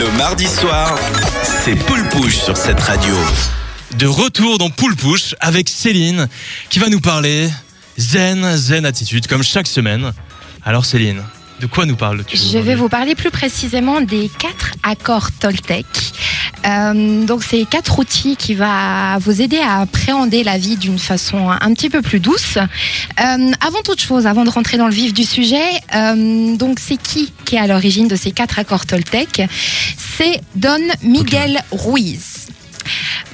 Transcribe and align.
Le 0.00 0.10
mardi 0.16 0.46
soir, 0.46 0.98
c'est 1.62 1.74
Poule 1.74 2.08
Pouche 2.08 2.38
sur 2.38 2.56
cette 2.56 2.80
radio. 2.80 3.14
De 3.98 4.06
retour 4.06 4.56
dans 4.56 4.70
Poule 4.70 4.96
Pouche 4.96 5.34
avec 5.40 5.68
Céline 5.68 6.26
qui 6.70 6.78
va 6.78 6.88
nous 6.88 7.00
parler 7.00 7.50
zen, 7.98 8.56
zen 8.56 8.86
attitude 8.86 9.26
comme 9.26 9.42
chaque 9.42 9.66
semaine. 9.66 10.14
Alors 10.64 10.86
Céline, 10.86 11.22
de 11.60 11.66
quoi 11.66 11.84
nous 11.84 11.96
parles-tu 11.96 12.34
Je 12.34 12.56
vais 12.56 12.76
vous 12.76 12.88
parler 12.88 13.14
plus 13.14 13.30
précisément 13.30 14.00
des 14.00 14.30
quatre 14.38 14.72
accords 14.82 15.32
Toltec. 15.38 15.84
Euh, 16.66 17.24
donc 17.24 17.42
c'est 17.42 17.64
quatre 17.64 17.98
outils 17.98 18.36
qui 18.36 18.54
va 18.54 19.18
vous 19.18 19.40
aider 19.40 19.58
à 19.58 19.80
appréhender 19.80 20.44
la 20.44 20.58
vie 20.58 20.76
d'une 20.76 20.98
façon 20.98 21.50
un 21.50 21.72
petit 21.74 21.90
peu 21.90 22.02
plus 22.02 22.20
douce. 22.20 22.56
Euh, 22.58 23.50
avant 23.66 23.82
toute 23.84 24.00
chose, 24.00 24.26
avant 24.26 24.44
de 24.44 24.50
rentrer 24.50 24.76
dans 24.76 24.86
le 24.86 24.92
vif 24.94 25.14
du 25.14 25.24
sujet, 25.24 25.68
euh, 25.94 26.56
donc 26.56 26.78
c'est 26.78 26.96
qui 26.96 27.32
qui 27.44 27.56
est 27.56 27.58
à 27.58 27.66
l'origine 27.66 28.08
de 28.08 28.16
ces 28.16 28.30
quatre 28.30 28.58
accords 28.58 28.86
Toltec? 28.86 29.42
C'est 29.96 30.40
Don 30.54 30.80
Miguel 31.02 31.60
Ruiz. 31.72 32.48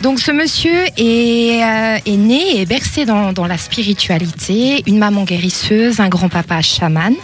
Donc 0.03 0.21
ce 0.21 0.31
monsieur 0.31 0.85
est, 0.97 1.61
est 2.05 2.17
né 2.17 2.61
et 2.61 2.67
bercé 2.67 3.07
dans, 3.07 3.33
dans 3.33 3.47
la 3.47 3.57
spiritualité, 3.57 4.83
une 4.87 4.99
maman 4.99 5.25
guérisseuse, 5.25 6.01
un 6.01 6.09
grand-papa 6.09 6.61
chaman. 6.63 7.15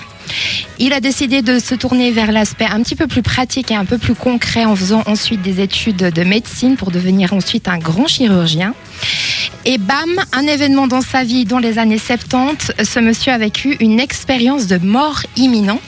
Il 0.79 0.93
a 0.93 1.01
décidé 1.01 1.43
de 1.43 1.59
se 1.59 1.75
tourner 1.75 2.11
vers 2.11 2.33
l'aspect 2.33 2.67
un 2.67 2.83
petit 2.83 2.97
peu 2.97 3.07
plus 3.07 3.23
pratique 3.23 3.71
et 3.71 3.77
un 3.77 3.85
peu 3.85 3.99
plus 3.99 4.15
concret 4.15 4.65
en 4.65 4.75
faisant 4.75 5.03
ensuite 5.07 5.43
des 5.43 5.61
études 5.61 5.97
de 5.97 6.25
médecine 6.25 6.77
pour 6.77 6.91
devenir 6.91 7.33
ensuite 7.33 7.69
un 7.69 7.79
grand 7.79 8.07
chirurgien. 8.07 8.75
Et 9.65 9.79
bam, 9.79 10.11
un 10.33 10.47
événement 10.47 10.89
dans 10.89 11.03
sa 11.03 11.23
vie 11.23 11.45
dans 11.45 11.61
les 11.61 11.79
années 11.79 11.99
70, 11.99 12.73
ce 12.83 12.99
monsieur 12.99 13.33
a 13.33 13.39
vécu 13.39 13.77
une 13.79 14.01
expérience 14.01 14.67
de 14.67 14.79
mort 14.79 15.23
imminente, 15.37 15.81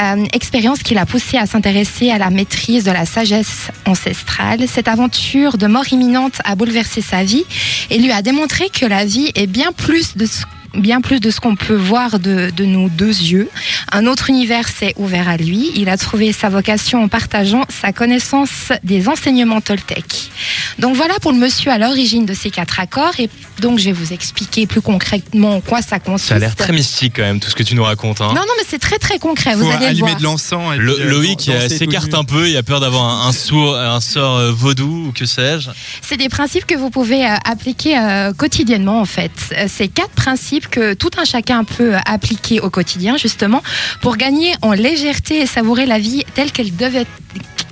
euh, 0.00 0.24
expérience 0.32 0.82
qui 0.82 0.94
l'a 0.94 1.06
poussé 1.06 1.36
à 1.36 1.46
s'intéresser 1.46 2.10
à 2.10 2.18
la 2.18 2.30
maîtrise 2.30 2.82
de 2.82 2.90
la 2.90 3.06
sagesse 3.06 3.68
ancestrale. 3.86 4.66
Cette 4.66 4.88
aventure 4.88 5.56
de 5.56 5.68
mort 5.68 5.92
imminente 5.92 6.40
a 6.44 6.56
bouleversé 6.56 7.00
sa 7.00 7.22
vie 7.22 7.44
et 7.90 7.98
lui 7.98 8.10
a 8.10 8.22
démontré 8.22 8.70
que 8.70 8.86
la 8.86 9.04
vie 9.04 9.30
est 9.36 9.46
bien 9.46 9.70
plus 9.72 10.16
de 10.16 10.26
ce 10.26 10.42
bien 10.74 11.00
plus 11.00 11.20
de 11.20 11.30
ce 11.30 11.40
qu'on 11.40 11.56
peut 11.56 11.74
voir 11.74 12.18
de, 12.18 12.50
de, 12.54 12.64
nos 12.64 12.88
deux 12.88 13.08
yeux. 13.08 13.48
Un 13.92 14.06
autre 14.06 14.30
univers 14.30 14.68
s'est 14.68 14.94
ouvert 14.96 15.28
à 15.28 15.36
lui. 15.36 15.70
Il 15.74 15.88
a 15.88 15.96
trouvé 15.96 16.32
sa 16.32 16.48
vocation 16.48 17.02
en 17.02 17.08
partageant 17.08 17.64
sa 17.68 17.92
connaissance 17.92 18.72
des 18.84 19.08
enseignements 19.08 19.60
Toltec. 19.60 20.30
Donc 20.78 20.96
voilà 20.96 21.14
pour 21.20 21.32
le 21.32 21.38
monsieur 21.38 21.70
à 21.70 21.78
l'origine 21.78 22.26
de 22.26 22.34
ces 22.34 22.50
quatre 22.50 22.80
accords. 22.80 23.18
Et 23.18 23.28
donc 23.60 23.78
je 23.78 23.86
vais 23.86 23.92
vous 23.92 24.12
expliquer 24.12 24.66
plus 24.66 24.80
concrètement 24.80 25.56
en 25.56 25.60
quoi 25.60 25.82
ça 25.82 25.98
consiste. 25.98 26.28
Ça 26.28 26.36
a 26.36 26.38
l'air 26.38 26.56
très 26.56 26.72
mystique 26.72 27.14
quand 27.16 27.22
même 27.22 27.40
tout 27.40 27.50
ce 27.50 27.54
que 27.54 27.62
tu 27.62 27.74
nous 27.74 27.84
racontes. 27.84 28.20
Hein. 28.20 28.28
Non, 28.28 28.42
non, 28.42 28.54
mais 28.56 28.64
c'est 28.68 28.78
très 28.78 28.98
très 28.98 29.18
concret. 29.18 29.52
Faut 29.52 29.58
vous 29.64 29.70
allez 29.70 29.80
le 29.80 29.86
allumer 29.86 30.00
voir. 30.10 30.16
de 30.18 30.22
l'encens. 30.24 30.76
Le, 30.78 31.00
euh, 31.00 31.10
Loïc 31.10 31.48
euh, 31.48 31.68
s'écarte 31.68 32.14
un 32.14 32.24
peu, 32.24 32.48
il 32.48 32.56
a 32.56 32.62
peur 32.62 32.80
d'avoir 32.80 33.04
un, 33.04 33.28
un, 33.28 33.32
sourd- 33.32 33.76
un 33.76 34.00
sort 34.00 34.36
euh, 34.36 34.52
vaudou 34.52 35.08
ou 35.08 35.12
que 35.12 35.26
sais-je. 35.26 35.70
C'est 36.02 36.16
des 36.16 36.28
principes 36.28 36.66
que 36.66 36.74
vous 36.76 36.90
pouvez 36.90 37.26
euh, 37.26 37.34
appliquer 37.44 37.98
euh, 37.98 38.32
quotidiennement 38.32 39.00
en 39.00 39.04
fait. 39.04 39.30
Euh, 39.52 39.66
C'est 39.68 39.88
quatre 39.88 40.10
principes 40.10 40.59
que 40.68 40.94
tout 40.94 41.10
un 41.16 41.24
chacun 41.24 41.64
peut 41.64 41.94
appliquer 42.06 42.60
au 42.60 42.70
quotidien 42.70 43.16
justement 43.16 43.62
pour 44.00 44.16
gagner 44.16 44.52
en 44.62 44.72
légèreté 44.72 45.40
et 45.40 45.46
savourer 45.46 45.86
la 45.86 45.98
vie 45.98 46.24
telle 46.34 46.52
qu'elle 46.52 46.74
devait 46.74 47.06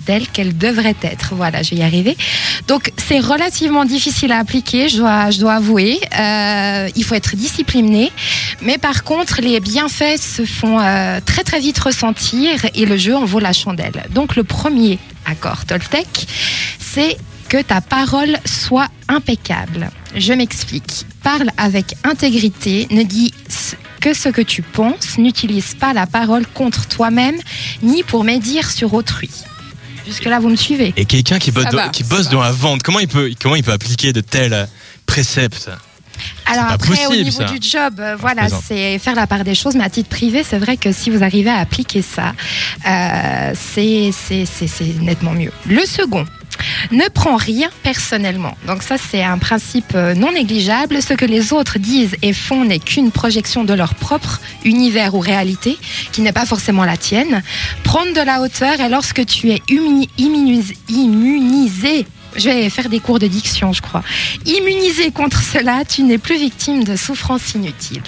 telle 0.08 0.26
qu'elle 0.26 0.56
devrait 0.56 0.96
être. 1.02 1.34
Voilà, 1.34 1.62
je 1.62 1.70
vais 1.70 1.76
y 1.76 1.82
arriver. 1.82 2.16
Donc 2.66 2.92
c'est 2.96 3.20
relativement 3.20 3.84
difficile 3.84 4.32
à 4.32 4.38
appliquer, 4.38 4.88
je 4.88 4.96
dois, 4.96 5.30
je 5.30 5.38
dois 5.38 5.56
avouer. 5.56 6.00
Euh, 6.18 6.88
il 6.96 7.04
faut 7.04 7.14
être 7.14 7.36
discipliné, 7.36 8.10
mais 8.62 8.78
par 8.78 9.04
contre 9.04 9.42
les 9.42 9.60
bienfaits 9.60 10.18
se 10.18 10.46
font 10.46 10.80
euh, 10.80 11.20
très 11.22 11.44
très 11.44 11.60
vite 11.60 11.78
ressentir 11.78 12.52
et 12.74 12.86
le 12.86 12.96
jeu 12.96 13.14
en 13.14 13.26
vaut 13.26 13.38
la 13.38 13.52
chandelle. 13.52 14.06
Donc 14.10 14.34
le 14.34 14.44
premier 14.44 14.98
accord 15.26 15.66
Toltec, 15.66 16.08
c'est 16.78 17.18
que 17.50 17.60
ta 17.60 17.82
parole 17.82 18.38
soit 18.46 18.88
impeccable. 19.08 19.90
Je 20.14 20.32
m'explique. 20.32 21.04
Parle 21.28 21.50
avec 21.58 21.94
intégrité, 22.04 22.86
ne 22.90 23.02
dis 23.02 23.34
que 24.00 24.14
ce 24.14 24.30
que 24.30 24.40
tu 24.40 24.62
penses, 24.62 25.18
n'utilise 25.18 25.74
pas 25.74 25.92
la 25.92 26.06
parole 26.06 26.46
contre 26.46 26.88
toi-même 26.88 27.36
ni 27.82 28.02
pour 28.02 28.24
médire 28.24 28.70
sur 28.70 28.94
autrui. 28.94 29.28
Jusque-là, 30.06 30.38
vous 30.38 30.48
me 30.48 30.56
suivez 30.56 30.94
Et 30.96 31.04
quelqu'un 31.04 31.38
qui 31.38 31.50
bosse, 31.50 31.66
dans, 31.66 31.76
va, 31.76 31.88
qui 31.90 32.02
ça 32.02 32.16
bosse 32.16 32.24
va. 32.28 32.32
dans 32.32 32.40
la 32.40 32.50
vente, 32.50 32.82
comment 32.82 32.98
il 32.98 33.08
peut, 33.08 33.30
comment 33.42 33.56
il 33.56 33.62
peut 33.62 33.72
appliquer 33.72 34.14
de 34.14 34.22
tels 34.22 34.54
euh, 34.54 34.64
préceptes? 35.04 35.70
Alors 36.46 36.64
pas 36.68 36.72
après, 36.72 37.04
au 37.04 37.08
possible, 37.10 37.24
niveau 37.24 37.42
ça. 37.42 37.52
du 37.52 37.58
job, 37.60 38.00
euh, 38.00 38.16
voilà, 38.16 38.44
plaisante. 38.44 38.62
c'est 38.66 38.98
faire 38.98 39.14
la 39.14 39.26
part 39.26 39.44
des 39.44 39.54
choses. 39.54 39.74
Mais 39.74 39.84
à 39.84 39.90
titre 39.90 40.08
privé, 40.08 40.42
c'est 40.48 40.58
vrai 40.58 40.78
que 40.78 40.92
si 40.92 41.10
vous 41.10 41.22
arrivez 41.22 41.50
à 41.50 41.58
appliquer 41.58 42.00
ça, 42.00 42.32
euh, 42.88 43.52
c'est 43.54 44.12
nettement 45.02 45.32
mieux. 45.32 45.52
Le 45.66 45.84
second. 45.84 46.24
Ne 46.90 47.08
prends 47.12 47.36
rien 47.36 47.68
personnellement. 47.82 48.56
Donc 48.66 48.82
ça, 48.82 48.96
c'est 48.98 49.22
un 49.22 49.38
principe 49.38 49.92
euh, 49.94 50.14
non 50.14 50.32
négligeable. 50.32 51.00
Ce 51.02 51.14
que 51.14 51.24
les 51.24 51.52
autres 51.52 51.78
disent 51.78 52.16
et 52.22 52.32
font 52.32 52.64
n'est 52.64 52.78
qu'une 52.78 53.10
projection 53.10 53.64
de 53.64 53.74
leur 53.74 53.94
propre 53.94 54.40
univers 54.64 55.14
ou 55.14 55.20
réalité, 55.20 55.76
qui 56.12 56.20
n'est 56.22 56.32
pas 56.32 56.46
forcément 56.46 56.84
la 56.84 56.96
tienne. 56.96 57.42
Prendre 57.84 58.12
de 58.14 58.20
la 58.20 58.40
hauteur 58.40 58.80
et 58.80 58.88
lorsque 58.88 59.24
tu 59.26 59.50
es 59.50 59.62
immuni- 59.68 60.08
immunis- 60.18 60.74
immunisé 60.88 62.06
je 62.36 62.44
vais 62.50 62.70
faire 62.70 62.88
des 62.88 63.00
cours 63.00 63.18
de 63.18 63.26
diction, 63.26 63.72
je 63.72 63.80
crois. 63.82 64.04
Immunisé 64.46 65.10
contre 65.10 65.42
cela, 65.42 65.82
tu 65.88 66.02
n'es 66.02 66.18
plus 66.18 66.36
victime 66.38 66.84
de 66.84 66.94
souffrances 66.94 67.54
inutiles. 67.54 68.02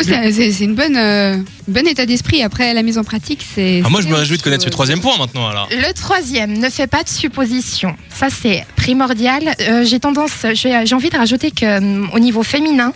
C'est 0.00 0.64
une 0.64 0.74
bonne, 0.74 0.96
euh, 0.96 1.38
bon 1.68 1.86
état 1.86 2.06
d'esprit. 2.06 2.42
Après, 2.42 2.72
la 2.74 2.82
mise 2.82 2.98
en 2.98 3.04
pratique, 3.04 3.44
c'est. 3.54 3.82
Ah, 3.84 3.88
Moi, 3.88 4.00
je 4.00 4.08
me 4.08 4.14
réjouis 4.14 4.36
de 4.38 4.42
connaître 4.42 4.64
ce 4.64 4.68
troisième 4.70 5.00
point 5.00 5.16
maintenant. 5.18 5.48
Alors, 5.48 5.68
Le 5.70 5.92
troisième, 5.92 6.58
ne 6.58 6.68
fais 6.70 6.86
pas 6.86 7.02
de 7.02 7.08
suppositions. 7.08 7.96
Ça, 8.14 8.28
c'est 8.30 8.64
primordial. 8.76 9.54
Euh, 9.60 9.84
j'ai 9.84 10.00
tendance, 10.00 10.32
j'ai 10.54 10.82
j'ai 10.86 10.94
envie 10.94 11.10
de 11.10 11.16
rajouter 11.16 11.50
que 11.50 11.78
hum, 11.78 12.10
au 12.12 12.18
niveau 12.18 12.42
féminin, 12.42 12.92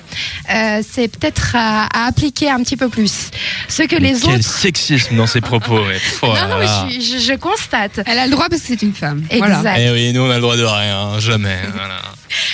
euh, 0.55 0.82
c'est 0.88 1.09
peut-être 1.09 1.53
à, 1.55 1.87
à 1.87 2.06
appliquer 2.09 2.50
un 2.50 2.60
petit 2.62 2.76
peu 2.76 2.88
plus. 2.88 3.31
Ce 3.69 3.82
que 3.82 3.97
les 3.97 4.12
quel 4.21 4.34
autres. 4.37 4.43
sexisme 4.44 5.16
dans 5.16 5.26
ses 5.26 5.41
propos. 5.41 5.78
ouais. 5.78 6.00
Oh 6.22 6.26
Non, 6.28 6.49
non, 6.49 6.59
mais 6.59 6.66
je, 6.66 7.00
suis- 7.00 7.19
je- 7.21 7.25
je 7.25 7.32
constate. 7.34 8.00
Elle 8.06 8.19
a 8.19 8.25
le 8.26 8.31
droit 8.32 8.49
parce 8.49 8.62
que 8.62 8.69
c'est 8.69 8.82
une 8.82 8.94
femme. 8.94 9.25
Exact. 9.31 9.60
Voilà. 9.60 9.81
Eh 9.81 9.91
oui, 9.93 10.12
nous 10.12 10.22
on 10.22 10.31
a 10.31 10.37
le 10.37 10.41
droit 10.41 10.56
de 10.56 10.65
rien, 10.65 11.19
jamais. 11.21 11.59
voilà. 11.75 12.00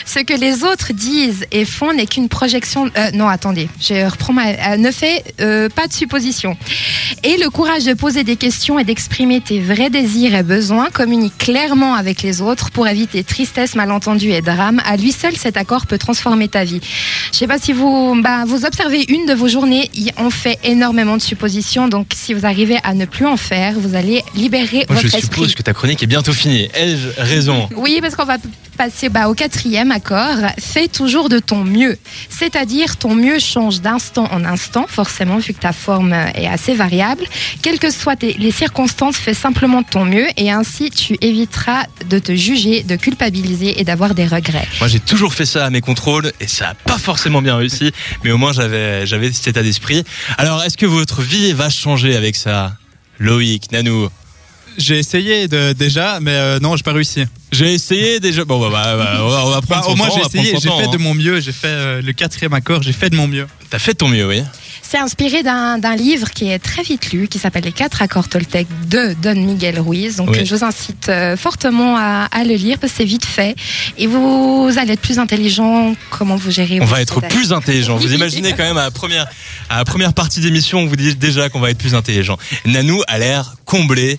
Ce 0.04 0.18
que 0.20 0.34
les 0.34 0.64
autres 0.64 0.92
disent 0.92 1.46
et 1.50 1.64
font 1.64 1.92
n'est 1.94 2.06
qu'une 2.06 2.28
projection. 2.28 2.90
euh, 2.96 3.10
non, 3.14 3.28
attendez, 3.28 3.68
je 3.80 4.04
reprends 4.08 4.32
ma. 4.34 4.48
euh, 4.48 4.76
ne 4.76 4.90
fais 4.90 5.22
euh, 5.40 5.68
pas 5.68 5.86
de 5.86 5.92
suppositions. 6.02 6.56
Et 7.22 7.36
le 7.36 7.48
courage 7.48 7.84
de 7.84 7.94
poser 7.94 8.24
des 8.24 8.34
questions 8.36 8.76
et 8.78 8.84
d'exprimer 8.84 9.40
tes 9.40 9.60
vrais 9.60 9.88
désirs 9.88 10.34
et 10.34 10.42
besoins, 10.42 10.90
communique 10.90 11.38
clairement 11.38 11.94
avec 11.94 12.22
les 12.22 12.40
autres 12.40 12.70
pour 12.72 12.88
éviter 12.88 13.22
tristesse, 13.22 13.76
malentendus 13.76 14.32
et 14.32 14.42
drames. 14.42 14.80
À 14.84 14.96
lui 14.96 15.12
seul, 15.12 15.36
cet 15.36 15.56
accord 15.56 15.86
peut 15.86 15.98
transformer 15.98 16.48
ta 16.48 16.64
vie. 16.64 16.80
Je 17.32 17.38
sais 17.38 17.46
pas 17.46 17.58
si 17.58 17.72
vous, 17.72 18.20
bah, 18.20 18.44
vous 18.46 18.64
observez 18.64 19.04
une 19.08 19.26
de 19.26 19.34
vos 19.34 19.46
journées, 19.46 19.90
on 20.18 20.30
fait 20.30 20.58
énormément 20.64 21.16
de 21.16 21.22
suppositions. 21.22 21.86
Donc, 21.86 22.08
si 22.14 22.34
vous 22.34 22.46
arrivez 22.46 22.78
à 22.82 22.94
ne 22.94 23.04
plus 23.04 23.26
en 23.26 23.36
faire, 23.36 23.74
vous 23.78 23.94
allez 23.94 24.24
libérer 24.34 24.84
Moi, 24.88 25.00
je 25.02 25.06
votre 25.06 25.20
suppose 25.20 25.44
esprit. 25.46 25.54
que 25.54 25.62
ta 25.62 25.72
chronique 25.72 26.02
est 26.02 26.08
bientôt 26.08 26.32
finie. 26.32 26.68
Ai-je 26.74 27.08
raison? 27.18 27.68
Oui, 27.76 27.98
parce 28.02 28.16
qu'on 28.16 28.24
va 28.24 28.38
passer 28.76 29.08
bah, 29.08 29.28
au 29.28 29.34
quatrième 29.34 29.92
accord. 29.92 30.38
Fais 30.58 30.88
toujours 30.88 31.28
de 31.28 31.38
ton 31.38 31.62
mieux. 31.62 31.96
C'est-à-dire, 32.28 32.96
ton 32.96 33.14
mieux 33.14 33.38
change 33.38 33.80
d'instant 33.80 34.28
en 34.32 34.44
instant, 34.44 34.86
forcément, 34.88 35.36
vu 35.36 35.52
que 35.52 35.60
ta 35.60 35.72
forme 35.72 35.91
est 36.12 36.46
assez 36.46 36.74
variable. 36.74 37.24
Quelles 37.62 37.78
que 37.78 37.90
soient 37.90 38.14
les 38.20 38.50
circonstances, 38.50 39.16
fais 39.16 39.34
simplement 39.34 39.82
de 39.82 39.86
ton 39.86 40.04
mieux 40.04 40.26
et 40.36 40.50
ainsi 40.50 40.90
tu 40.90 41.16
éviteras 41.20 41.84
de 42.08 42.18
te 42.18 42.34
juger, 42.34 42.82
de 42.82 42.96
culpabiliser 42.96 43.80
et 43.80 43.84
d'avoir 43.84 44.14
des 44.14 44.26
regrets. 44.26 44.66
Moi, 44.80 44.88
j'ai 44.88 45.00
toujours 45.00 45.34
fait 45.34 45.46
ça 45.46 45.66
à 45.66 45.70
mes 45.70 45.80
contrôles 45.80 46.32
et 46.40 46.46
ça 46.46 46.66
n'a 46.66 46.74
pas 46.74 46.98
forcément 46.98 47.42
bien 47.42 47.56
réussi, 47.56 47.92
mais 48.24 48.30
au 48.30 48.38
moins 48.38 48.52
j'avais 48.52 49.06
j'avais 49.06 49.32
cet 49.32 49.48
état 49.48 49.62
d'esprit. 49.62 50.04
Alors, 50.38 50.62
est-ce 50.62 50.76
que 50.76 50.86
votre 50.86 51.22
vie 51.22 51.52
va 51.52 51.70
changer 51.70 52.16
avec 52.16 52.36
ça 52.36 52.74
Loïc, 53.18 53.72
Nanou? 53.72 54.08
J'ai 54.78 54.98
essayé 54.98 55.48
de, 55.48 55.72
déjà, 55.72 56.18
mais 56.20 56.32
euh, 56.32 56.58
non, 56.58 56.76
j'ai 56.76 56.82
pas 56.82 56.92
réussi. 56.92 57.24
J'ai 57.50 57.74
essayé 57.74 58.20
déjà. 58.20 58.44
Bon, 58.44 58.58
bah, 58.58 58.70
bah, 58.72 58.96
bah, 58.96 59.20
on 59.20 59.28
va, 59.28 59.44
on 59.44 59.50
va 59.50 59.60
Bah, 59.60 59.66
prendre 59.68 59.84
son 59.84 59.92
au 59.92 59.96
moins, 59.96 60.08
temps, 60.08 60.14
j'ai 60.16 60.38
essayé. 60.38 60.56
J'ai 60.60 60.68
temps, 60.68 60.78
fait 60.78 60.86
hein. 60.86 60.90
de 60.90 60.96
mon 60.96 61.14
mieux. 61.14 61.40
J'ai 61.40 61.52
fait 61.52 61.66
euh, 61.68 62.02
le 62.02 62.12
quatrième 62.12 62.54
accord. 62.54 62.82
J'ai 62.82 62.92
fait 62.92 63.10
de 63.10 63.16
mon 63.16 63.28
mieux. 63.28 63.46
T'as 63.70 63.78
fait 63.78 63.92
de 63.92 63.98
ton 63.98 64.08
mieux, 64.08 64.26
oui. 64.26 64.42
C'est 64.92 64.98
inspiré 64.98 65.42
d'un 65.42 65.96
livre 65.96 66.28
qui 66.28 66.50
est 66.50 66.58
très 66.58 66.82
vite 66.82 67.14
lu, 67.14 67.26
qui 67.26 67.38
s'appelle 67.38 67.64
Les 67.64 67.72
quatre 67.72 68.02
accords 68.02 68.28
Toltec 68.28 68.66
de 68.90 69.16
Don 69.22 69.36
Miguel 69.36 69.80
Ruiz. 69.80 70.16
Donc, 70.16 70.28
Oui. 70.28 70.44
je 70.44 70.54
vous 70.54 70.64
incite 70.64 71.08
euh, 71.08 71.34
fortement 71.34 71.96
à, 71.96 72.28
à 72.30 72.44
le 72.44 72.56
lire 72.56 72.76
parce 72.78 72.92
que 72.92 72.98
c'est 72.98 73.06
vite 73.06 73.24
fait 73.24 73.56
et 73.96 74.06
vous 74.06 74.70
allez 74.76 74.92
être 74.92 75.00
plus 75.00 75.18
intelligent. 75.18 75.94
Comment 76.10 76.36
vous 76.36 76.50
gérez 76.50 76.78
On 76.82 76.84
va 76.84 77.00
être 77.00 77.22
plus 77.22 77.54
intelligent. 77.54 77.96
Vous 77.96 78.12
imaginez 78.12 78.50
quand 78.50 78.64
même 78.64 78.76
à 78.76 78.82
la 78.82 78.90
première, 78.90 79.26
à 79.70 79.78
la 79.78 79.86
première 79.86 80.12
partie 80.12 80.40
d'émission, 80.40 80.80
on 80.80 80.86
vous 80.86 80.96
dit 80.96 81.16
déjà 81.16 81.48
qu'on 81.48 81.60
va 81.60 81.70
être 81.70 81.78
plus 81.78 81.94
intelligent. 81.94 82.36
Nanou 82.66 83.00
a 83.08 83.18
l'air 83.18 83.54
comblé. 83.64 84.18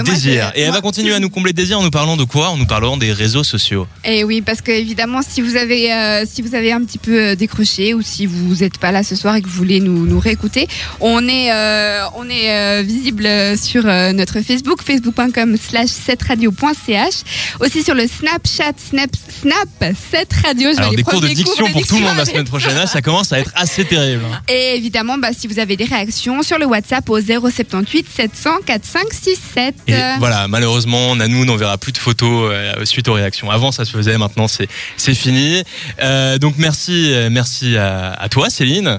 Ah, 0.00 0.02
moi, 0.04 0.14
désir. 0.14 0.52
Et 0.54 0.60
elle 0.62 0.66
moi- 0.68 0.76
va 0.76 0.80
continuer 0.82 1.14
à 1.14 1.20
nous 1.20 1.30
combler 1.30 1.52
de 1.52 1.56
désir 1.56 1.78
en 1.78 1.82
nous 1.82 1.90
parlant 1.90 2.16
de 2.16 2.24
quoi? 2.24 2.48
En 2.50 2.56
nous 2.56 2.66
parlant 2.66 2.96
des 2.96 3.12
réseaux 3.12 3.44
sociaux. 3.44 3.86
Et 4.04 4.24
oui, 4.24 4.40
parce 4.42 4.60
que 4.60 4.70
évidemment, 4.72 5.20
si 5.26 5.40
vous 5.40 5.56
avez, 5.56 5.92
euh, 5.92 6.24
si 6.30 6.42
vous 6.42 6.54
avez 6.54 6.72
un 6.72 6.82
petit 6.84 6.98
peu 6.98 7.18
euh, 7.30 7.34
décroché 7.34 7.94
ou 7.94 8.02
si 8.02 8.26
vous 8.26 8.56
n'êtes 8.56 8.78
pas 8.78 8.92
là 8.92 9.02
ce 9.02 9.16
soir 9.16 9.36
et 9.36 9.42
que 9.42 9.46
vous 9.48 9.54
voulez 9.56 9.80
nous, 9.80 10.06
nous 10.06 10.18
réécouter, 10.18 10.66
on 11.00 11.26
est, 11.28 11.52
euh, 11.52 12.04
on 12.16 12.28
est 12.28 12.50
euh, 12.50 12.82
visible 12.82 13.28
sur 13.60 13.84
notre 13.84 14.40
Facebook, 14.40 14.82
facebook.com 14.82 15.56
slash 15.56 15.90
7radio.ch, 15.90 17.14
aussi 17.60 17.82
sur 17.82 17.94
le 17.94 18.06
Snapchat, 18.06 18.72
Snap, 18.90 19.10
Snap 19.40 19.94
7 20.10 20.32
radio. 20.44 20.70
Je 20.72 20.78
Alors 20.78 20.94
des 20.94 21.02
cours 21.02 21.20
de 21.20 21.28
diction 21.28 21.68
pour 21.70 21.86
tout 21.86 21.96
le 21.96 22.02
monde 22.02 22.16
la 22.16 22.24
semaine 22.24 22.44
prochaine. 22.44 22.74
Là, 22.74 22.86
ça 22.86 23.02
commence 23.02 23.32
à 23.32 23.38
être 23.40 23.52
assez 23.54 23.84
terrible. 23.84 24.22
hein. 24.32 24.40
Et 24.48 24.76
évidemment, 24.76 25.18
bah, 25.18 25.28
si 25.36 25.46
vous 25.46 25.58
avez 25.58 25.76
des 25.76 25.84
réactions 25.84 26.42
sur 26.42 26.58
le 26.58 26.66
WhatsApp 26.66 27.08
au 27.10 27.20
078 27.20 28.06
700 28.14 28.50
4567. 28.66 29.74
Et 29.88 29.94
voilà, 30.18 30.48
malheureusement, 30.48 31.16
Nanou 31.16 31.44
n'en 31.44 31.56
verra 31.56 31.76
plus 31.78 31.92
de 31.92 31.98
photos 31.98 32.50
euh, 32.52 32.84
suite 32.84 33.08
aux 33.08 33.14
réactions. 33.14 33.50
Avant, 33.50 33.72
ça 33.72 33.84
se 33.84 33.90
faisait, 33.90 34.16
maintenant, 34.18 34.48
c'est 34.48 34.68
c'est 34.96 35.14
fini. 35.14 35.64
Euh, 36.00 36.38
donc 36.38 36.54
merci, 36.58 37.12
euh, 37.12 37.28
merci 37.30 37.76
à, 37.76 38.12
à 38.12 38.28
toi, 38.28 38.50
Céline. 38.50 38.98